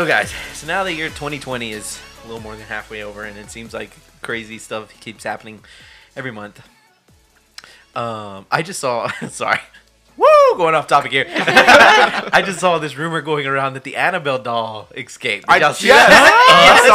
[0.00, 3.36] So, guys, so now the year 2020 is a little more than halfway over, and
[3.36, 3.90] it seems like
[4.22, 5.60] crazy stuff keeps happening
[6.16, 6.66] every month.
[7.94, 9.10] Um, I just saw.
[9.28, 9.60] sorry.
[10.16, 10.26] Woo!
[10.56, 11.26] Going off topic here.
[11.28, 15.46] I just saw this rumor going around that the Annabelle doll escaped.
[15.46, 16.80] Did I, y'all see yes, that?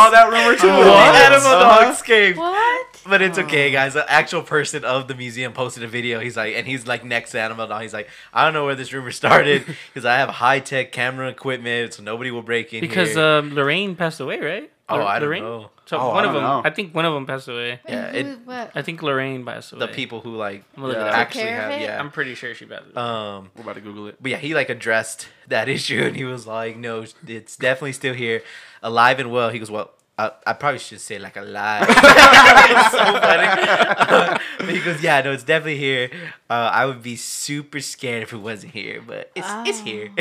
[0.58, 0.90] saw that rumor too.
[0.90, 1.82] The Annabelle Uh-huh.
[1.82, 2.38] doll escaped.
[2.38, 2.88] What?
[3.08, 3.94] But it's okay, guys.
[3.94, 6.20] The actual person of the museum posted a video.
[6.20, 7.80] He's like, and he's like next to Annabelle doll.
[7.80, 9.64] He's like, I don't know where this rumor started
[9.94, 13.24] because I have high tech camera equipment, so nobody will break in Because here.
[13.24, 14.72] um, Lorraine passed away, right?
[14.90, 15.44] Oh, Lor- I don't Lorraine?
[15.44, 15.72] know.
[15.88, 16.62] So Oh, I one of don't them, know.
[16.66, 17.80] I think one of them passed away.
[17.88, 18.72] Yeah, Who- it- what?
[18.76, 19.80] I think Lorraine passed away.
[19.86, 21.12] the people who like I'm gonna look Yeah.
[21.16, 21.84] actually Took care of have, it?
[21.86, 22.00] yeah.
[22.00, 22.96] I'm pretty sure she passed away.
[23.04, 24.18] Um, We're about to Google it.
[24.20, 28.14] but yeah, he like addressed that issue, and he was like, "No, it's definitely still
[28.16, 28.42] here,
[28.82, 31.86] alive and well." He goes, "Well." I, I probably should say like alive.
[31.90, 34.40] it's so funny.
[34.60, 36.10] but he goes, yeah, no, it's definitely here.
[36.50, 40.10] Uh, I would be super scared if it wasn't here, but it's it's here.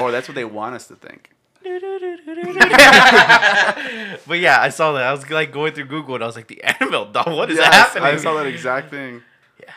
[0.00, 1.30] or that's what they want us to think.
[1.64, 1.80] but
[4.38, 5.02] yeah, I saw that.
[5.02, 7.56] I was like going through Google and I was like, the Annabelle doll, what is
[7.56, 8.04] Yes, happening?
[8.04, 9.22] I saw that exact thing.
[9.58, 9.72] Yeah.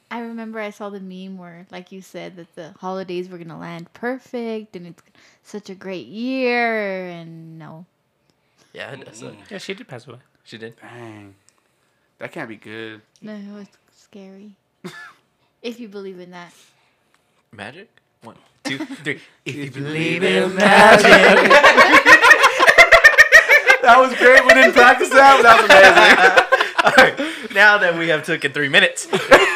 [0.10, 3.58] I remember I saw the meme where, like you said, that the holidays were gonna
[3.58, 5.02] land perfect and it's
[5.42, 7.86] such a great year, and no.
[8.72, 10.18] Yeah, that's a, yeah, she did pass away.
[10.44, 10.74] she did.
[10.80, 11.34] Dang,
[12.18, 13.00] that can't be good.
[13.22, 13.66] No, it was
[13.96, 14.52] scary.
[15.62, 16.52] if you believe in that.
[17.52, 17.88] Magic?
[18.22, 19.20] One, two, three.
[19.44, 21.52] If you believe in in magic.
[23.80, 24.42] That was great.
[24.44, 26.44] We didn't practice that, but that was amazing.
[26.84, 29.06] All right, now that we have taken three minutes,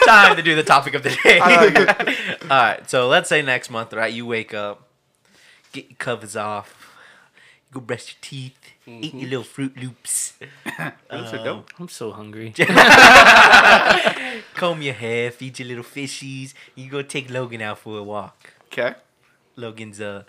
[0.07, 1.39] time to do the topic of the day.
[1.39, 4.13] All right, so let's say next month, right?
[4.13, 4.89] You wake up,
[5.73, 6.97] get your covers off,
[7.69, 10.35] you go brush your teeth, eat your little Fruit Loops,
[11.11, 11.71] Those are dope.
[11.79, 12.51] I'm so hungry.
[14.55, 16.53] comb your hair, feed your little fishies.
[16.75, 18.55] You go take Logan out for a walk.
[18.67, 18.95] Okay.
[19.57, 20.25] Logan's uh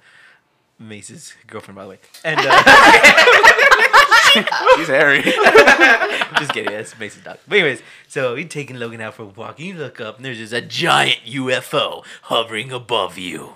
[0.79, 1.99] Mace's girlfriend, by the way.
[2.25, 2.63] And uh,
[4.77, 5.21] He's hairy.
[5.21, 7.37] just kidding, that's Mace's dog.
[7.47, 9.59] But anyways, so you're taking Logan out for a walk.
[9.59, 13.53] And you look up, and there's just a giant UFO hovering above you.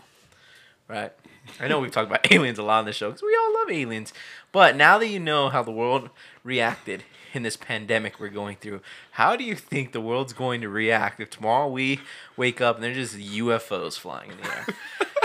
[0.87, 1.11] Right?
[1.59, 3.71] I know we've talked about aliens a lot on this show because we all love
[3.71, 4.13] aliens.
[4.51, 6.09] But now that you know how the world
[6.43, 7.03] reacted
[7.33, 8.81] in this pandemic we're going through,
[9.11, 11.99] how do you think the world's going to react if tomorrow we
[12.35, 14.65] wake up and there's just UFOs flying in the air?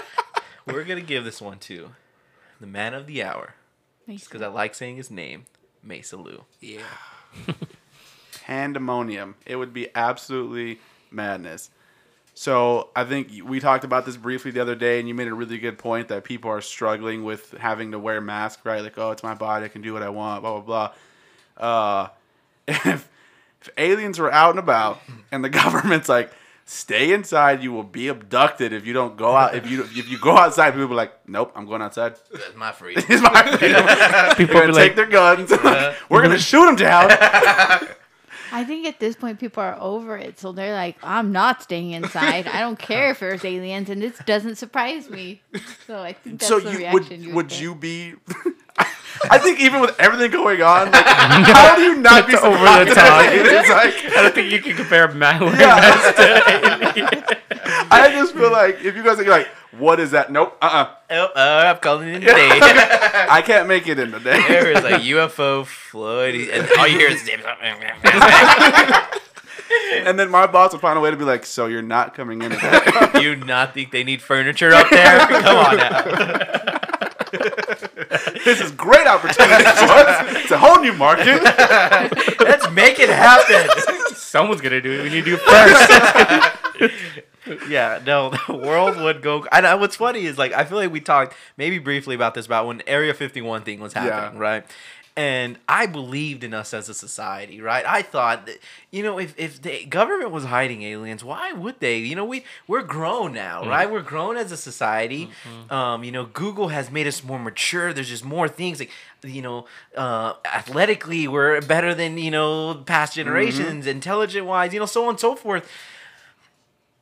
[0.67, 1.91] we're gonna give this one to
[2.61, 3.55] the man of the hour
[4.07, 5.47] because I like saying his name,
[5.83, 6.45] Mesa Lou.
[6.61, 6.83] Yeah.
[8.45, 9.37] Pandemonium.
[9.47, 11.71] It would be absolutely madness.
[12.35, 15.35] So I think we talked about this briefly the other day, and you made a
[15.35, 18.83] really good point that people are struggling with having to wear masks, right?
[18.83, 20.91] Like, oh, it's my body, I can do what I want, blah blah
[21.59, 22.03] blah.
[22.03, 22.09] Uh,
[22.69, 23.09] if
[23.61, 25.01] if aliens were out and about,
[25.31, 26.33] and the government's like,
[26.65, 29.55] stay inside, you will be abducted if you don't go out.
[29.55, 32.17] If you if you go outside, people be like, nope, I'm going outside.
[32.33, 33.05] That's my freedom.
[33.09, 34.37] It's my freedom.
[34.37, 35.51] People They're gonna take like, their guns.
[36.09, 37.11] We're gonna shoot them down.
[38.53, 41.93] I think at this point people are over it, so they're like, "I'm not staying
[41.93, 42.47] inside.
[42.47, 45.41] I don't care if there's aliens, and this doesn't surprise me."
[45.87, 47.61] So I think that's so the you reaction would you would get.
[47.61, 48.15] you be?
[49.31, 52.91] I think even with everything going on, like, how do you not be over surprised?
[52.91, 53.23] the top.
[53.27, 55.77] It's like I don't think you can compare my wearing Yeah.
[55.77, 57.25] mask to alien.
[57.91, 60.31] I just feel like if you guys are like, what is that?
[60.31, 60.57] Nope.
[60.61, 60.67] Uh.
[60.67, 62.49] uh Oh, uh, I'm calling it a day.
[63.29, 64.43] I can't make it in today.
[64.49, 67.29] there is a UFO floating, and all you hear is.
[70.07, 72.43] and then my boss will find a way to be like, so you're not coming
[72.43, 72.81] in today.
[73.23, 75.19] You not think they need furniture up there?
[75.21, 76.03] Come on now.
[78.45, 80.37] this is great opportunity for us.
[80.43, 81.43] It's a whole new market.
[82.41, 83.69] Let's make it happen.
[84.15, 85.03] Someone's gonna do it.
[85.05, 86.59] We need to do it first.
[87.69, 89.47] yeah, no, the world would go.
[89.53, 92.47] And uh, what's funny is like I feel like we talked maybe briefly about this
[92.47, 94.47] about when Area 51 thing was happening, Yeah.
[94.49, 94.65] right?
[95.15, 97.85] And I believed in us as a society, right?
[97.87, 98.57] I thought that
[98.91, 101.99] you know if, if the government was hiding aliens, why would they?
[101.99, 103.91] You know, we we're grown now, right?
[103.93, 105.29] We're grown as a society.
[105.69, 107.93] Um, you know, Google has made us more mature.
[107.93, 108.91] There's just more things like
[109.23, 114.87] you know, uh, athletically we're better than you know past generations, intelligent wise, you know,
[114.87, 115.69] so on and so forth.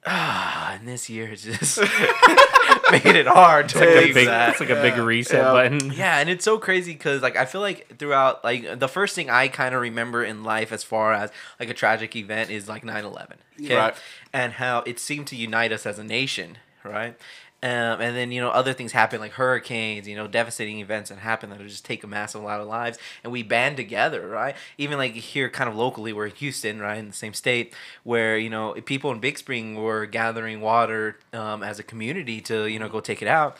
[0.07, 1.79] Ah, and this year has just
[2.91, 4.49] made it hard to It's like a big, that.
[4.51, 5.53] it's like a big reset Yeah.
[5.53, 5.93] button.
[5.93, 9.29] Yeah, and it's so crazy because like I feel like throughout like the first thing
[9.31, 12.83] I kind of remember in life as far as like a tragic event is like
[12.83, 13.35] 9-11.
[13.63, 13.75] Okay.
[13.77, 13.95] Right.
[14.33, 17.15] And how it seemed to unite us as a nation, right?
[17.63, 21.19] Um, and then you know other things happen like hurricanes, you know, devastating events that
[21.19, 24.57] happen that just take a massive lot of lives, and we band together, right?
[24.79, 28.39] Even like here, kind of locally, we're in Houston, right, in the same state, where
[28.39, 32.79] you know people in Big Spring were gathering water um, as a community to you
[32.79, 33.59] know go take it out.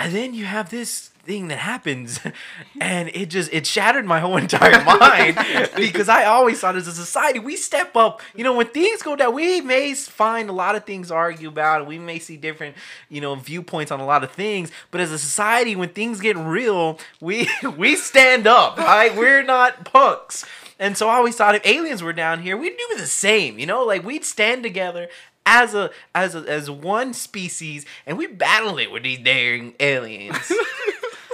[0.00, 2.18] And then you have this thing that happens
[2.80, 5.38] and it just it shattered my whole entire mind
[5.76, 8.20] because i always thought as a society we step up.
[8.34, 11.48] You know when things go down we may find a lot of things to argue
[11.48, 12.76] about and we may see different
[13.08, 14.70] you know viewpoints on a lot of things.
[14.90, 19.14] But as a society when things get real we we stand up right?
[19.14, 20.44] We're not punks
[20.80, 23.66] and so I always thought if aliens were down here, we'd do the same, you
[23.66, 25.08] know, like we'd stand together
[25.46, 30.52] as a as a, as one species and we battle it with these daring aliens.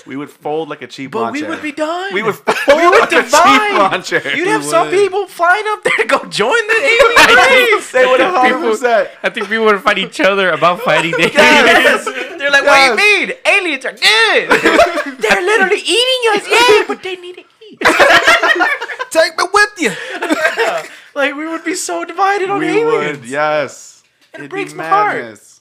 [0.06, 2.14] We would fold like a cheap But lawn we would be done.
[2.14, 3.76] We would we fold would like a cheap divide.
[3.76, 4.36] lawn chair.
[4.36, 4.94] You'd We have some would.
[4.96, 7.90] people flying up there to go join the alien race.
[7.90, 9.10] They would have People- hundred percent.
[9.24, 12.04] I think people would fight each other about fighting the Yes.
[12.04, 13.36] They're like, what do you mean?
[13.46, 15.18] Aliens are good.
[15.18, 17.80] They're literally eating us, yeah, but they need to eat.
[19.10, 19.90] Take me with you.
[21.16, 23.18] Like we would be so divided on We aliens.
[23.22, 23.95] would, yes.
[24.36, 25.16] It It'd breaks be my heart.
[25.22, 25.60] madness.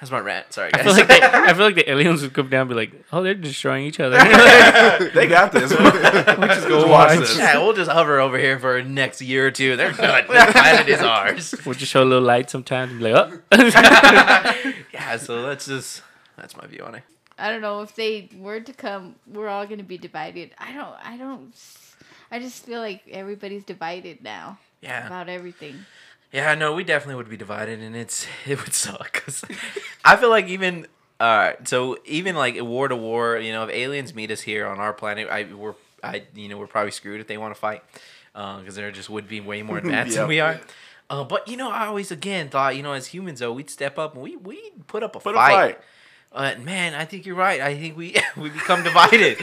[0.00, 0.52] That's my rant.
[0.52, 0.84] Sorry, I guys.
[0.86, 3.20] feel like they, I feel like the aliens would come down and be like, "Oh,
[3.24, 4.16] they're destroying each other."
[5.12, 5.70] They got this.
[5.72, 7.18] we just go watch watch.
[7.18, 7.36] this.
[7.38, 9.74] Yeah, we'll just hover over here for the next year or two.
[9.76, 10.24] They're done.
[10.28, 11.52] The planet is ours.
[11.66, 16.02] We'll just show a little light sometimes and be like, "Oh." Yeah, so that's just
[16.36, 17.02] that's my view on it.
[17.38, 20.52] I don't know if they were to come, we're all gonna be divided.
[20.58, 20.94] I don't.
[21.04, 21.52] I don't.
[22.30, 25.86] I just feel like everybody's divided now Yeah, about everything.
[26.32, 29.12] Yeah, no, we definitely would be divided, and it's it would suck.
[29.24, 29.44] 'cause
[30.04, 30.86] I feel like even
[31.20, 34.66] all right, so even like war to war, you know, if aliens meet us here
[34.66, 37.60] on our planet, I we're I you know we're probably screwed if they want to
[37.60, 37.82] fight,
[38.32, 40.60] because there just would be way more advanced than we are.
[41.10, 43.98] Uh, but you know, I always again thought, you know, as humans though, we'd step
[43.98, 45.78] up and we we put up a Put a fight.
[46.32, 46.56] Fight.
[46.56, 47.60] Uh, man, I think you're right.
[47.60, 49.38] I think we we become divided,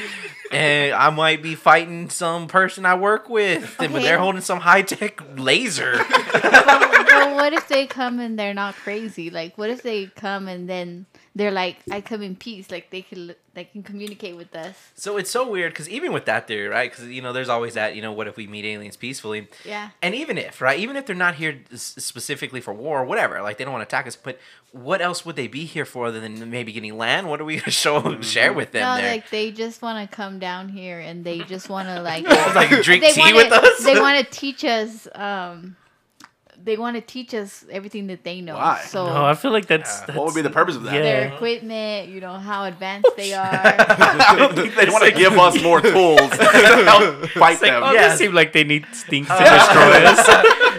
[0.52, 4.82] and I might be fighting some person I work with, but they're holding some high
[4.82, 5.98] tech laser.
[6.34, 9.30] but, but what if they come and they're not crazy?
[9.30, 11.06] Like, what if they come and then
[11.36, 14.76] they're like, "I come in peace." Like they can they can communicate with us.
[14.96, 16.92] so it's so weird because even with that theory, right?
[16.92, 17.96] Because you know, there's always that.
[17.96, 19.48] You know, what if we meet aliens peacefully?
[19.64, 19.90] Yeah.
[20.02, 23.58] And even if, right, even if they're not here specifically for war or whatever, like
[23.58, 24.38] they don't want to attack us, but
[24.72, 27.30] what else would they be here for other than maybe getting land?
[27.30, 29.12] What are we gonna show share with them no, there?
[29.12, 32.70] like they just want to come down here and they just want to like like
[32.84, 33.84] drink tea wanna, with us?
[33.84, 35.08] They want to teach us.
[35.16, 35.78] Um,
[36.64, 38.56] they want to teach us everything that they know.
[38.56, 38.82] Why?
[38.86, 40.06] So No, I feel like that's, Yeah.
[40.08, 40.94] that's What would be the purpose of that?
[40.96, 41.02] Yeah.
[41.02, 43.44] their equipment, you know how advanced they are.
[43.52, 47.62] I don't think they want to give us more tools to help oh, fight It's
[47.62, 47.84] like, them.
[47.84, 48.10] oh, Yeah.
[48.10, 50.26] they seem like they need things to destroy us.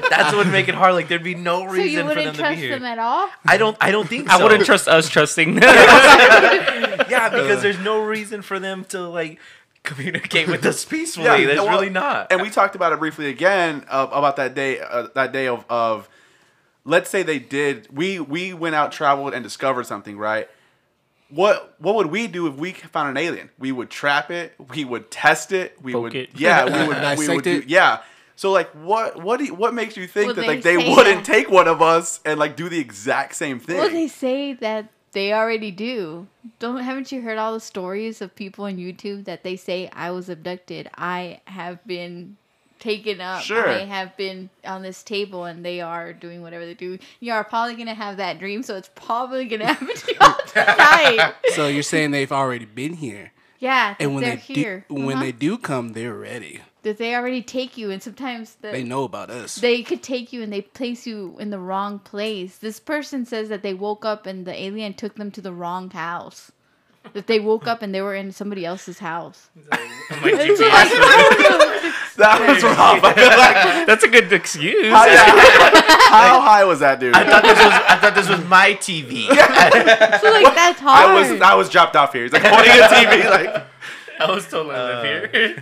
[0.09, 0.95] That's what would make it hard.
[0.95, 2.71] Like there'd be no so reason you for them wouldn't to be trust here.
[2.79, 3.29] them at all.
[3.45, 3.77] I don't.
[3.81, 4.29] I don't think.
[4.31, 5.55] I wouldn't trust us trusting.
[5.57, 5.63] them.
[7.09, 9.39] Yeah, because there's no reason for them to like
[9.87, 11.25] communicate with us peacefully.
[11.27, 12.31] Yeah, There's well, really not.
[12.31, 14.81] And we talked about it briefly again uh, about that day.
[14.81, 16.09] Uh, that day of, of,
[16.85, 17.89] let's say they did.
[17.97, 20.19] We we went out, traveled, and discovered something.
[20.19, 20.49] Right.
[21.31, 23.51] What what would we do if we found an alien?
[23.59, 24.53] We would trap it.
[24.75, 25.77] We would test it.
[25.83, 26.31] We Poke would it.
[26.35, 26.65] yeah.
[26.83, 27.69] We would we Dissect would do, it?
[27.69, 28.03] yeah.
[28.37, 30.77] So like what what do you, what makes you think Well, that they like they
[30.77, 33.79] wouldn't that- take one of us and like do the exact same thing?
[33.79, 36.27] Well, they say that they already do.
[36.59, 40.11] Don't haven't you heard all the stories of people on YouTube that they say I
[40.11, 42.37] was abducted, I have been
[42.79, 43.67] taken up, Sure.
[43.67, 46.99] I have been on this table, and they are doing whatever they do.
[47.21, 50.37] You are probably gonna have that dream, so it's probably gonna happen to you all
[50.47, 51.33] tonight.
[51.55, 54.85] So you're saying they've already been here, Yeah, and when they're they here.
[54.91, 55.25] do, when Uh-huh.
[55.25, 56.61] they do come, they're ready.
[56.87, 59.57] That they already take you, and sometimes the, They know about us.
[59.57, 62.59] they could take you and they place you in the wrong place.
[62.59, 65.91] This person says that they woke up and the alien took them to the wrong
[65.91, 66.53] house.
[67.13, 69.51] That they woke up and they were in somebody else's house.
[70.09, 70.15] Oh
[72.17, 73.03] that was rough.
[73.03, 73.17] Like
[73.89, 74.87] That's a good excuse.
[74.93, 77.17] how, how high was that dude?
[77.17, 77.73] I thought this was.
[77.89, 79.27] I thought this was my TV.
[79.27, 81.11] So like that's hard.
[81.11, 82.23] I was I was dropped off here.
[82.23, 83.65] He's like pointing at TV like
[84.21, 85.55] I was told I live here.
[85.59, 85.61] Uh,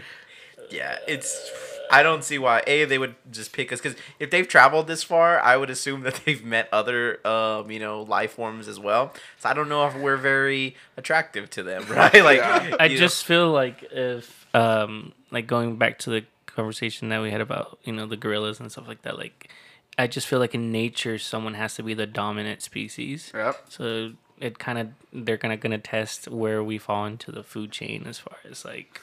[0.74, 1.50] yeah, it's.
[1.90, 5.02] I don't see why a they would just pick us because if they've traveled this
[5.02, 9.12] far, I would assume that they've met other um you know life forms as well.
[9.38, 12.24] So I don't know if we're very attractive to them, right?
[12.24, 12.96] Like I know.
[12.96, 17.78] just feel like if, um, like going back to the conversation that we had about
[17.84, 19.50] you know the gorillas and stuff like that, like
[19.98, 23.30] I just feel like in nature someone has to be the dominant species.
[23.34, 23.66] Yep.
[23.68, 27.70] So it kind of they're kind of gonna test where we fall into the food
[27.70, 29.00] chain as far as like,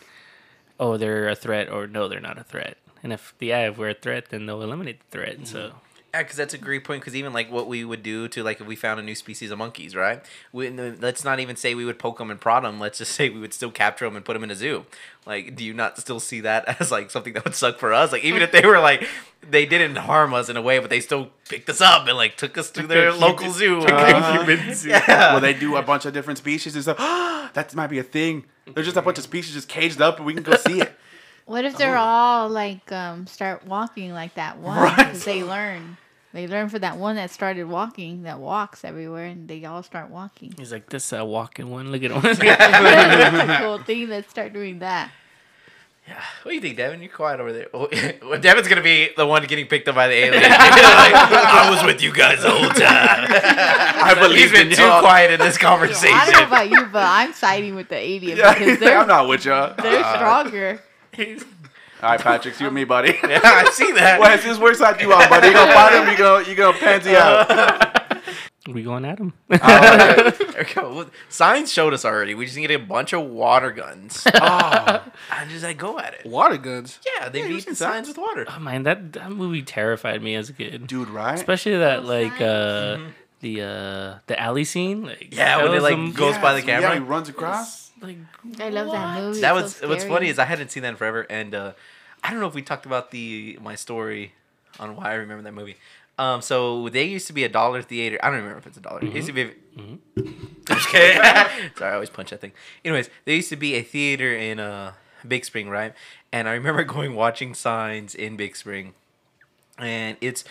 [0.82, 2.78] oh they're a threat or no they're not a threat.
[3.04, 5.48] And if yeah if we're a threat then they'll eliminate the threat.
[5.48, 5.72] So
[6.14, 7.02] Yeah, because that's a great point.
[7.02, 9.50] Because even like what we would do to like if we found a new species
[9.50, 10.22] of monkeys, right?
[10.52, 12.80] We, let's not even say we would poke them and prod them.
[12.80, 14.86] Let's just say we would still capture them and put them in a zoo.
[15.26, 18.12] Like, do you not still see that as like something that would suck for us?
[18.12, 19.08] Like, even if they were like
[19.50, 22.38] they didn't harm us in a way, but they still picked us up and like
[22.38, 23.80] took us to their local zoo.
[23.80, 24.74] Uh-huh.
[24.74, 24.90] zoo.
[24.90, 25.32] yeah.
[25.32, 26.98] Well, they do a bunch of different species and stuff.
[27.54, 28.46] that might be a thing.
[28.74, 30.92] There's just a bunch of species just caged up, and we can go see it.
[31.46, 34.78] What if they're all like um start walking like that one?
[34.78, 34.96] Right.
[35.08, 35.98] 'Cause they learn.
[36.34, 40.10] They learn for that one that started walking, that walks everywhere, and they all start
[40.10, 40.54] walking.
[40.58, 41.92] He's like, this uh, walking one.
[41.92, 42.22] Look at him.
[42.22, 44.08] That's a cool thing.
[44.08, 45.12] Let's start doing that.
[46.08, 46.20] Yeah.
[46.44, 47.00] What do you think, Devin?
[47.02, 47.68] You're quiet over there.
[47.74, 47.88] Oh,
[48.24, 50.42] well, Devin's gonna be the one getting picked up by the alien.
[50.52, 52.80] Like, I was with you guys the whole time.
[52.84, 55.00] I believe He's been in too y'all.
[55.02, 56.16] quiet in this conversation.
[56.18, 59.08] I don't know about you, but I'm siding with the alien Yeah, because they're I'm
[59.08, 59.76] not with y'all.
[59.82, 60.82] they're Uh, stronger.
[62.04, 63.10] All right, Patrick, you and me, buddy.
[63.28, 64.20] yeah, I see that.
[64.20, 65.48] Wes, this works side you on, buddy.
[65.48, 66.10] You gonna fight him?
[66.12, 68.00] You gonna you gonna pansy out?
[68.68, 69.34] we going at him.
[69.52, 70.38] All right.
[70.52, 71.06] There we go.
[71.30, 72.36] Signs showed us already.
[72.36, 74.28] We just need a bunch of water guns.
[74.34, 76.26] Oh, and just like go at it.
[76.26, 77.00] Water guns.
[77.06, 78.46] Yeah, they Yeah, beat you've signs with water.
[78.48, 80.88] oh man, that that movie terrified me as a kid.
[80.88, 81.36] dude, right?
[81.36, 82.42] Especially that like signs.
[82.42, 83.00] uh
[83.40, 85.04] the uh the alley scene.
[85.04, 86.94] Like Yeah, when it like some- goes by the Yeah, camera.
[86.96, 87.91] he runs across.
[88.02, 88.18] Like
[88.60, 89.42] I love that movie.
[89.42, 91.72] that was so what's funny is I hadn't seen that in forever, and uh,
[92.24, 94.34] I don't know if we talked about the my story
[94.80, 95.78] on why I remember that movie.
[96.18, 98.20] Um, so they used to be a dollar theater.
[98.22, 99.04] I don't remember if it's a dollar.
[99.04, 99.52] It used to be.
[100.68, 101.22] Just kidding.
[101.78, 102.52] Sorry, I always punch that thing.
[102.86, 104.94] Anyways, there used to be a theater in uh
[105.28, 105.94] Big Spring, right?
[106.32, 108.94] And I remember going watching Signs in Big Spring,
[109.78, 110.44] and it's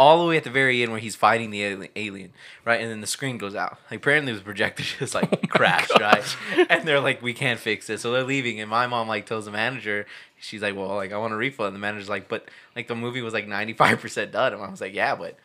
[0.00, 1.62] all the way at the very end where he's fighting the
[1.94, 2.32] alien,
[2.64, 2.80] right?
[2.80, 3.76] And then the screen goes out.
[3.90, 6.24] Like apparently the projector just like oh crashed, right?
[6.70, 8.60] And they're like, we can't fix it, so they're leaving.
[8.60, 10.06] And my mom like tells the manager,
[10.40, 11.66] she's like, well, like I want a refund.
[11.68, 14.54] And the manager's like, but like the movie was like ninety five percent done.
[14.54, 15.36] And I was like, yeah, but.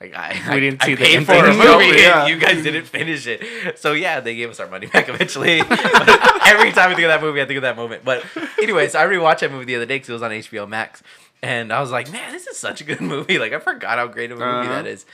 [0.00, 2.26] Like I, We didn't I see the paid for a movie, Yeah.
[2.26, 3.78] you guys didn't finish it.
[3.78, 5.60] So yeah, they gave us our money back eventually.
[5.60, 8.04] Every time I think of that movie, I think of that moment.
[8.04, 8.24] But
[8.60, 11.04] anyways, I rewatched that movie the other day because it was on HBO Max,
[11.42, 13.38] and I was like, man, this is such a good movie.
[13.38, 14.82] Like I forgot how great of a movie Uh-huh.
[14.82, 15.04] that is.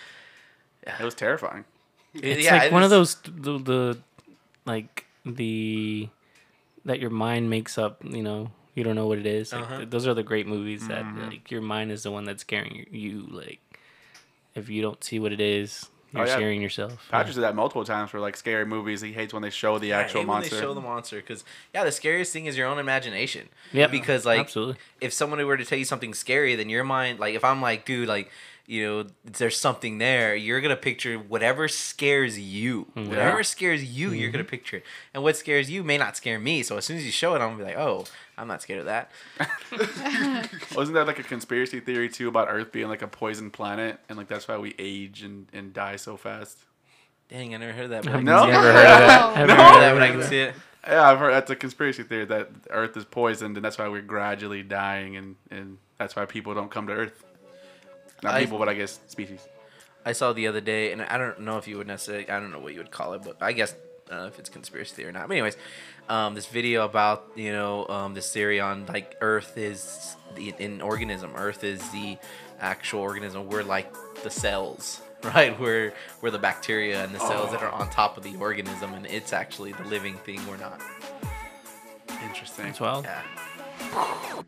[0.87, 1.64] It was terrifying.
[2.14, 3.99] it's yeah, like it one of those the, the
[4.64, 6.08] like the
[6.85, 8.02] that your mind makes up.
[8.04, 9.52] You know, you don't know what it is.
[9.52, 9.76] Like, Uh-huh.
[9.78, 11.20] th- those are the great movies that Mm-hmm.
[11.30, 13.26] like your mind is the one that's scaring you.
[13.30, 13.61] Like
[14.54, 16.37] if you don't see what it is, Oh, you're yeah.
[16.37, 17.07] scaring yourself.
[17.11, 19.03] Patrick said that multiple times for like scary movies.
[19.03, 20.55] He hates when they show the I actual hate when monster.
[20.55, 23.49] They show the monster because yeah, the scariest thing is your own imagination.
[23.73, 23.88] Yeah.
[23.88, 24.77] Because like absolutely.
[25.00, 27.85] if someone were to tell you something scary, then your mind, like if I'm like,
[27.85, 28.31] dude, like
[28.70, 32.84] you know, there's something there, you're gonna picture whatever scares you.
[32.94, 33.08] Mm-hmm.
[33.08, 34.84] Whatever scares you, you're gonna picture it.
[35.14, 36.62] And what scares you may not scare me.
[36.62, 38.04] So as soon as you show it, I'm gonna be like, oh,
[38.37, 39.10] I'm not scared of that.
[40.76, 44.18] Wasn't that like a conspiracy theory too about Earth being like a poison planet and
[44.18, 46.58] like that's why we age and, and die so fast?
[47.30, 48.04] Dang, I never heard that.
[48.04, 48.46] But I I've No?
[48.46, 49.22] never heard of that.
[49.25, 50.54] I've never never heard heard that, of but I can see it.
[50.87, 54.02] Yeah, I've heard that's a conspiracy theory that Earth is poisoned and that's why we're
[54.02, 57.25] gradually dying and, and that's why people don't come to Earth.
[58.22, 59.46] Not I- people, but I guess species.
[60.04, 62.50] I saw the other day, and I don't know if you would necessarily, I don't
[62.50, 63.75] know what you would call it, but I guess
[64.06, 65.28] I don't know if it's conspiracy theory or not.
[65.28, 65.56] But anyways,
[66.08, 70.80] um, this video about you know um, this theory on like Earth is the an
[70.80, 71.32] organism.
[71.37, 72.16] Earth is the
[72.58, 73.48] actual organism.
[73.48, 75.58] We're like the cells, right?
[75.60, 79.04] We're we're the bacteria and the cells that are on top of the organism, and
[79.06, 80.40] it's actually the living thing.
[80.48, 80.80] We're not.
[82.22, 82.66] Interesting.
[82.66, 83.04] That's wild.
[83.04, 84.42] Yeah.